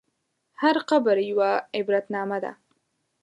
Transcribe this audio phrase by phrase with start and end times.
[0.61, 2.51] هر قبر یوه عبرتنامه ده.